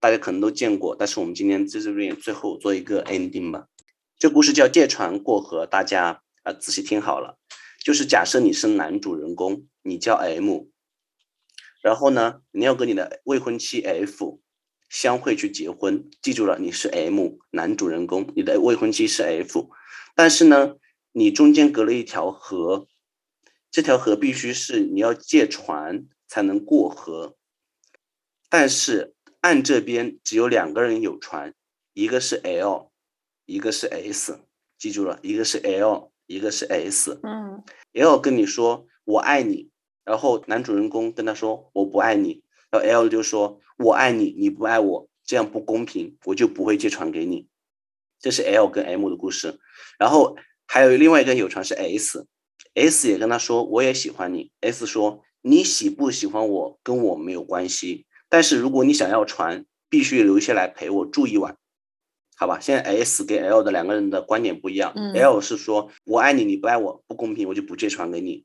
[0.01, 0.95] 大家可能都见过。
[0.95, 3.69] 但是我们今天在这边最后做一个 ending 吧。
[4.19, 7.39] 这故事叫借船过河，大家啊仔细听好了。
[7.83, 10.65] 就是假设你是男主人公，你叫 M，
[11.83, 14.41] 然后呢，你要跟你的未婚妻 F
[14.89, 16.09] 相会去结婚。
[16.23, 19.71] 记住了，你是 M 男主人公，你的未婚妻是 F，
[20.15, 20.77] 但是呢，
[21.13, 22.87] 你中间隔了一条河，
[23.71, 27.37] 这条河必须是你要借船才能过河，
[28.49, 31.55] 但是岸这边只有两个人有船，
[31.93, 32.91] 一个是 L，
[33.45, 34.41] 一个是 S，
[34.79, 36.13] 记住了，一个是 L。
[36.29, 39.71] 一个是 S，嗯，L 跟你说我爱你，
[40.03, 47.49] 然后男主人公跟他说我不爱你，然后 L 就说我爱你，你不爱我，这样不公平，我就不会借船给你。
[48.19, 49.61] 这是 L 跟 M 的故事，
[49.99, 61.57] 然后还有另外一个有船是 S，S 也跟他说我也喜欢你，S 说你喜不喜欢我跟我没有关系，但是如果你想要船，必须留下来陪我住一晚。
[62.39, 64.93] 好吧，现在 S 跟 L 的两个人的观点不一样。
[65.15, 68.45] L 是说我爱你，你不爱我，不公平，我就不借船给你。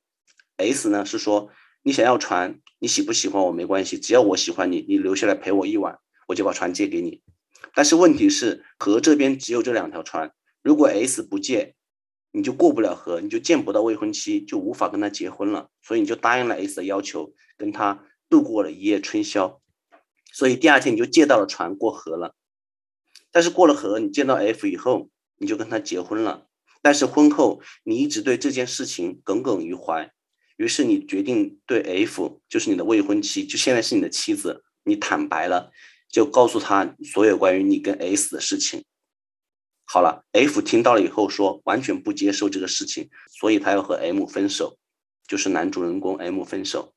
[0.57, 1.49] S 呢是说
[1.83, 7.21] 你想要船，你喜不喜欢我没关系，只要我喜欢你，你留下来陪我一晚，我就把船借给你。
[7.73, 11.75] 但是问题是河这边只有这两条船，如果 S 不借，
[12.31, 15.69] 你就过不了河，你就见不到未婚妻，就无法跟他结婚了。
[15.81, 19.59] 所以你就答应了 S 的要求，跟他度过了一夜春宵。
[20.31, 22.35] 所以第二天你就借到了船过河了。
[23.31, 26.47] 但是过了河，你见到 F 以后，你就跟他结婚了。
[26.81, 30.11] 但是婚后你一直对这件事情耿耿于怀，
[30.61, 35.71] 于是你决定对 F，就是你的未婚妻，就现在是你的妻子，你坦白了，
[36.07, 38.83] 就告诉他所有关于你跟 S 的事情。
[39.85, 44.77] 好了，F 听到了以后说完全不接受这个事情，所以他要和 M 分手，
[45.27, 46.93] 就是男主人公 M 分手。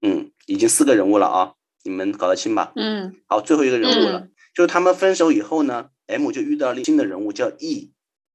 [0.00, 1.52] 嗯，已经四个人物了啊，
[1.84, 2.72] 你们搞得清吧？
[2.74, 4.28] 嗯，好，最后一个人物了。
[4.54, 7.92] 就是他们分手以后呢，M 就遇到了新的人物叫 E。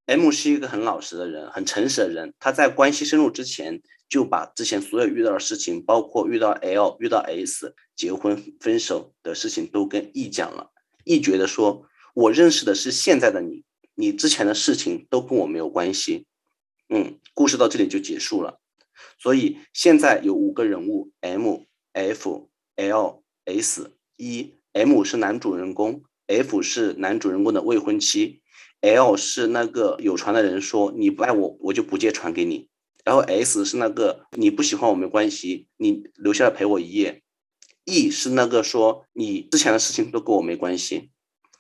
[0.08, 2.36] M 是一个很老实的人，很诚实的人。
[2.38, 10.72] 他在关系深入之前，就把之前所有遇到的事情，包括遇到 L、遇到 S、结婚、分手的事情，都跟 E 讲了。
[11.04, 13.64] E 觉得说，我认识的是现在的你，
[13.96, 16.26] 你之前的事情都跟我没有关系。
[16.90, 18.60] 嗯，故事到这里就结束了。
[19.18, 21.62] 所以现在有五个人物：M、
[21.94, 24.54] F、L、S、E。
[24.74, 28.42] M 是男主人公，F 是男主人公的未婚妻
[28.82, 32.68] ，L 是那个有船的人说你不爱我，我就不借船给你。
[33.06, 37.22] 然后 S 是那个你不喜欢我没关系，你留下来陪我一夜。
[37.86, 41.12] E 是那个说你之前的事情都跟我没关系。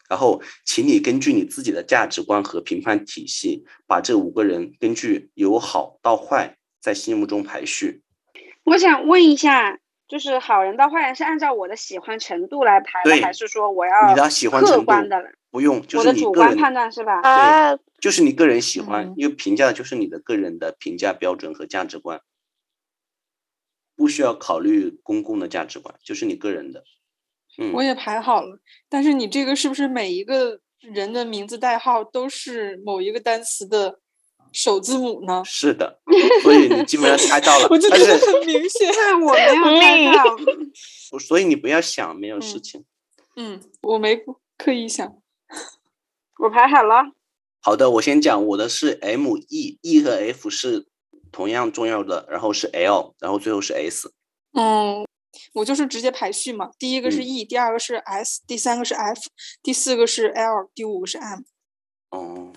[0.10, 8.03] 然后，请你根据你自己的价值观和评判体系，把这五个人根据由好到坏在心目中排序。
[8.65, 9.79] 我想问一下。
[10.08, 15.30] 就是好人到坏人是按照我的喜欢程度来排的，还是说我要你的喜欢客观的了？
[15.50, 17.22] 不用，我的主观判断是吧？
[17.22, 22.22] 对，就是你个人喜欢，因为评价的就是你的个人的评价标准和价值观，
[23.96, 26.84] 不需要考虑公共的价值观，就是你个人的。
[27.58, 34.00] 嗯，我也排好了，但是你这个是不是每一个人的名字代号都是某一个单词的？
[34.56, 35.44] 首字母呢？
[35.46, 36.00] 是的，
[36.41, 37.68] 所以你基本上猜到了。
[37.70, 38.89] 我就觉得很明显，
[39.22, 40.38] 我没有猜到。
[41.20, 42.86] 所以你不要想，没有事情。
[43.36, 44.24] 嗯，我没
[44.58, 45.06] 刻意想。
[46.39, 47.12] 我排好了。
[47.62, 50.88] 好的，我先讲我的是 M E E 和 F 是
[51.32, 54.13] 同样重要的，然后是 L，然后最后是 S。
[54.54, 55.06] 嗯，
[55.54, 59.20] 我就是直接排序嘛，第一个是 E，第二个是 S，第三个是 F，
[59.62, 61.41] 第四个是 L，第五个是 M。
[62.12, 62.54] 哦。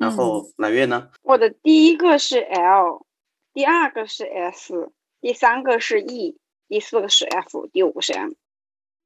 [0.00, 1.10] 然后揽月呢？
[1.20, 3.04] 我的第一个是 L，
[3.52, 8.30] 第二个是 S，第三个是 E，第四个是 F，第五个是 M。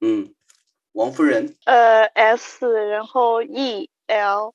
[0.00, 0.32] 嗯，
[0.92, 1.56] 王夫人。
[1.64, 4.54] 呃，S，然后 E，L，M，M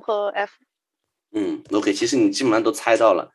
[0.00, 0.52] 和 F。
[1.32, 3.34] 嗯，OK，其实你基本上都猜到了。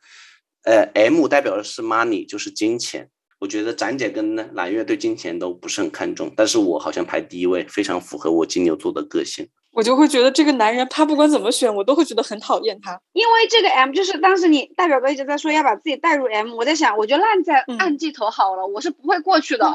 [0.64, 3.08] 呃，M 代表的是 money，就是金钱。
[3.38, 9.48] 我觉得展姐跟揽月对金钱都不是很看重，但是我好像排第一位，非常符合我金牛座的个性。
[9.76, 12.98] 我就会觉得这个男人，他不管怎么选，我都会觉得很讨厌他。
[13.12, 19.66] 因为这个 M 就是当时你大表哥一直在说要把自己带入 M，我在想，我就烂在暗记头好了，我是不会过去的，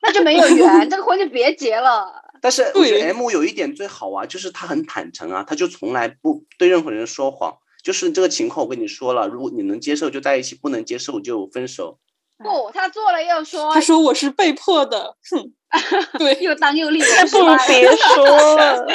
[0.00, 2.22] 那就没有 缘，这个婚就别结了。
[2.40, 7.58] 但是我觉得 M 有一点最好啊，就是他很坦诚啊，他就从来不对任何人说谎。
[7.82, 11.98] 就是这个情况，我跟你说了，如果你能接受就在一起，不能接受就分手。
[12.38, 15.52] 不，他做了又说，他说我是被迫的，哼，
[16.18, 18.86] 对，又当又立，不如别说 了。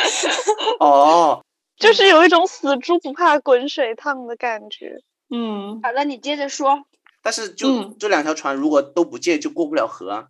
[0.80, 1.44] 哦，
[1.78, 5.02] 就是有一种死猪不怕滚水烫的感觉。
[5.30, 6.84] 嗯，好了，你接着说。
[7.24, 10.28] 但是就嗯这两条船如果都不借，就过不了河啊。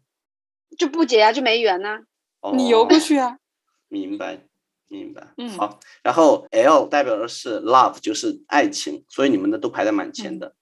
[0.78, 2.00] 就不结啊，就没缘呐、
[2.54, 3.38] 你游过哦去啊？
[3.90, 4.40] 明白，
[4.88, 5.28] 明白。
[5.38, 10.56] 嗯好，然后 L 代表的是 love，就是爱情，所以你们的都排在蛮前的。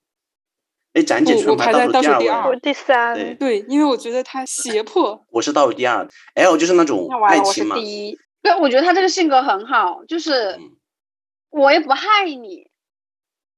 [0.94, 5.24] 哎、展姐我排在倒数第二我第三，对对，因为我觉得他胁迫。
[5.30, 6.08] 我是倒数第二。
[6.34, 8.18] L 就是那种爱情嘛，是第一。
[8.42, 10.72] 对，我觉得他这个性格很好，就是嗯
[11.52, 12.70] 我也不害你，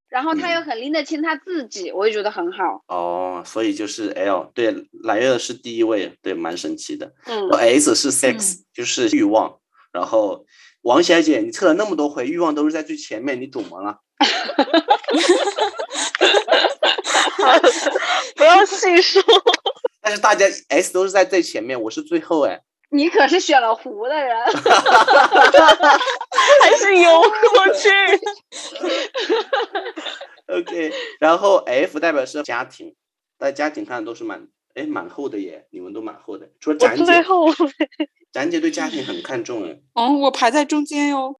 [0.09, 2.83] 然后他嗯又很拎得清他自己，我也觉得很好。
[2.87, 7.13] 哦，所以就是 L，对，蓝月是第一位，对，蛮神奇的。
[7.25, 9.57] 嗯 S 是 sex，、就是欲望。
[9.93, 10.45] 然后
[10.81, 13.99] 王小姐，你测了那么多回，欲望都是在最前面，你怎么了？
[18.35, 19.21] 不要细说。
[20.01, 22.61] 但是大家 S 都是在最前面，我是最后哎。
[22.93, 24.35] 你可是选了湖的人，
[26.61, 27.89] 还是游过去。
[30.47, 32.93] OK，然后 F 代表是家庭，
[33.37, 37.45] 大家家庭看的都是蛮哎蛮厚的耶，你们都蛮厚的，除了我展姐，最后
[38.33, 39.79] 展姐对家庭很看重哎。
[39.93, 41.39] 哦，我排在中间哟。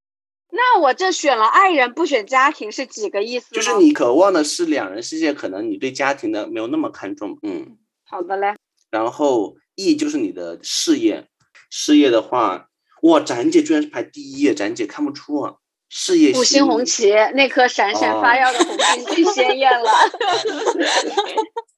[0.52, 3.56] 那我这选了爱人不选家庭是几个意思？
[3.56, 7.78] 就是你渴望的是两人世界，可能你对家庭的没有那么看重，嗯。
[8.04, 8.54] 好的嘞，
[8.90, 11.28] 然后 E 就是你的事业，
[11.70, 12.68] 事业的话，
[13.04, 15.56] 哇，展姐居然是排第一耶，展姐看不出啊，
[15.88, 19.90] 事业五星红旗那颗闪闪发耀的红星最鲜艳了。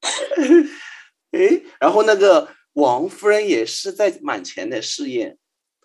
[1.31, 5.37] 哎，然后那个王夫人也是在满前的事业，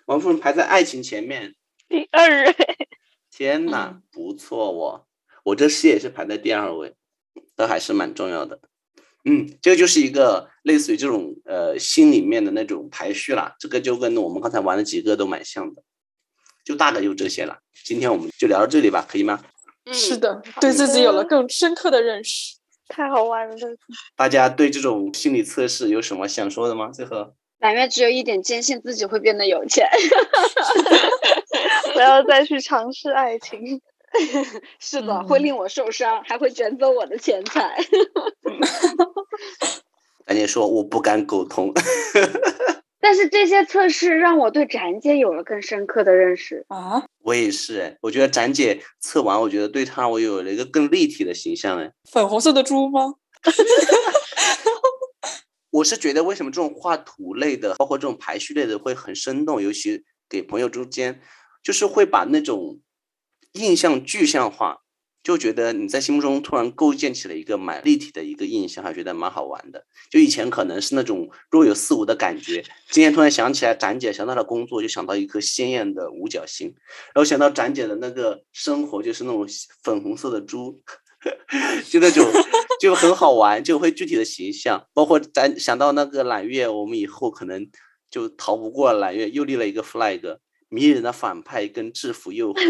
[0.07, 1.55] 王夫人排在爱情前面，
[1.91, 2.55] 第二位，
[3.30, 5.07] 天呐，不错哦，
[5.45, 6.95] 我这事业也是排在第二位，
[7.57, 8.61] 都还是蛮重要的。
[9.24, 15.82] 嗯，这个就是一个类似于这种呃心里面的那种排序啦，这个就跟我们刚才玩的几个都蛮像的，
[16.64, 17.59] 就大概就这些了。
[17.84, 19.41] 今天我们就聊到这里吧，可以吗？
[19.84, 22.57] 嗯，是的，对自己有了更深刻的认识。
[22.89, 23.57] 太好玩了。
[24.16, 26.91] 大家对这种心理测试有什么想说的吗？
[26.91, 29.86] 最后，蓝月只有一点坚信自己会变得有钱。
[31.92, 33.80] 不要再去尝试爱情。
[34.80, 37.76] 是的，嗯会令我受伤，还会卷走我的钱财。
[40.24, 41.72] 赶紧说我不敢苟同，
[43.00, 46.64] 但是这些测试让我对展姐有了更深刻的认识。
[46.68, 51.92] 啊，我也是哎，我觉得展姐测完，我觉得对她我有了一个更立体的形象哎。
[52.10, 53.14] 粉红色的猪吗？
[55.70, 61.20] 我是觉得为什么这种画图类的，包括这种排序类的会很生动，尤其给朋友之间，
[61.68, 62.80] 就是会把那种
[63.52, 64.78] 印象具象化，
[65.22, 69.84] 就觉得你在心目中突然构建起了一个蛮立体的一个印象，还觉得蛮好玩的。
[70.10, 76.68] 就以前可能是那种若有似无的感觉，今天突然想起来展姐，想到了工作，就想到一颗鲜艳的五角星，
[77.14, 79.46] 然后想到展姐的那个生活，就是那种
[79.82, 80.80] 粉红色的猪。
[81.90, 82.24] 就那种
[82.80, 87.68] 就很好玩，就会具体的形象，包括咱想到那个揽月，我们以后可能
[88.10, 90.38] 就逃不过揽月，又立了一个 flag，
[90.68, 92.60] 迷人的反派跟制服诱惑。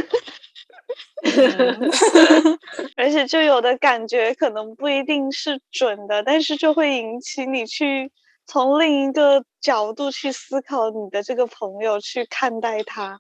[2.97, 8.11] 而且就有的感觉可能不一定是准的，但是就会引起你去
[8.47, 13.19] 从另一个角度去思考你的这个朋友，去看待他。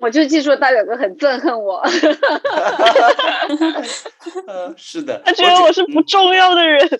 [0.00, 1.82] 我就记住大表哥很憎恨我，
[4.46, 6.88] 呃，是的，他觉得我是不嗯重要的人。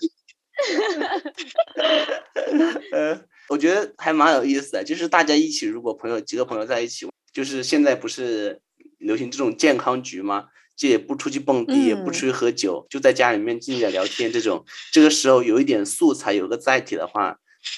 [2.91, 8.61] 呃，我觉得还蛮有意思的，就是大家一起，如果朋友几个朋友在一起，就是现在不是
[8.99, 10.45] 流行这种健康局吗？
[10.77, 14.31] 这也不出去蹦迪，也不嗯出去喝酒，就在家里面静静聊天。
[14.31, 17.37] 这种这个时候有一点素材，有个载体的话，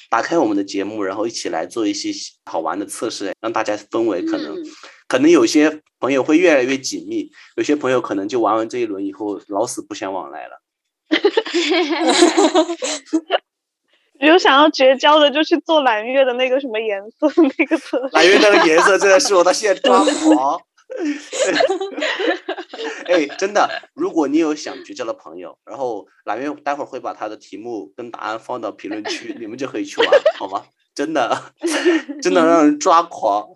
[0.10, 2.12] 打开我们的节目，然后一起来做一些
[2.46, 4.66] 好玩的测试，让大家氛围可能、嗯
[5.08, 10.62] 可能有些朋友会越来越紧密，有些朋友可能就玩完这一轮以后老死不相往来了。
[14.28, 18.10] 有想要绝交的，就去做蓝月的那个什么颜色 那个测试。
[18.14, 20.62] 蓝月那个颜色真的是我到现在抓狂。
[23.08, 30.66] 哎，真的，如果你有想绝交的朋友，然后蓝月待会儿会把他的题目跟答案放到评论区，你们就可以去玩，好吗？
[30.94, 31.54] 真的，
[32.22, 33.48] 真的让人抓狂。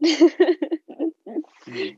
[1.66, 1.96] 嗯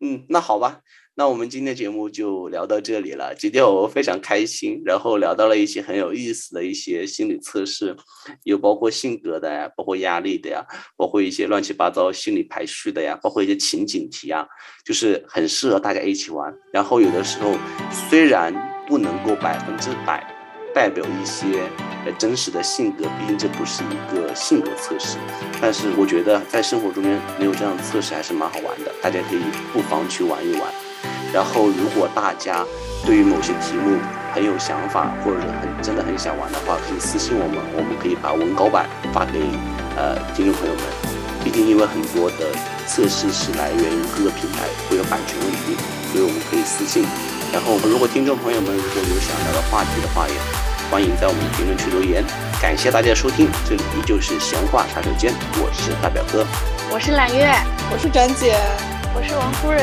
[0.00, 0.80] 嗯，那好吧，
[1.18, 3.34] 那我们今天节目就聊到这里了。
[3.34, 7.96] 今天我非常开心，然后聊到了一些很有意思的一些心理测试，
[8.42, 10.62] 有包括性格的呀，包括压力的呀，
[10.94, 14.46] 包括一些乱七八糟心理排序的呀，包括一些情景题啊，
[14.84, 16.54] 就是很适合大家一起玩。
[16.70, 17.56] 然后有的时候
[17.90, 18.54] 虽然
[18.86, 20.22] 不能够百分之百
[20.74, 21.66] 代表一些
[22.04, 25.16] 呃真实的性格，毕竟这不是一个性格测试，
[25.62, 29.40] 但是我觉得在生活中间能有这样的测试还是蛮好玩的，大家可以
[29.72, 30.85] 不妨去玩一玩。
[31.32, 32.64] 然后，如果大家
[33.04, 33.98] 对于某些题目
[34.34, 39.40] 很有想法，或者很真的很想玩的话，可以私信我们，我们可以把文稿版发给
[39.96, 40.82] 呃听众朋友们。
[41.44, 42.50] 毕竟因为很多的
[42.88, 45.76] 测试是来源于各个平台，会有版权问题，
[46.10, 47.04] 所以我们可以私信。
[47.52, 50.34] 然后如果听众朋友们如果有想聊的话题的话，也
[50.90, 52.24] 欢迎在我们的评论区留言。
[52.60, 56.44] 感谢大家收听，这里依旧是闲话茶水间，我是大表哥，
[56.90, 57.46] 我是揽月，
[57.92, 58.58] 我是展姐，
[59.16, 59.82] 我是王夫人，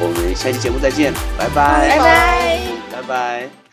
[0.00, 2.58] 我们下期节目再见，拜拜，拜拜，
[2.92, 3.58] 拜拜。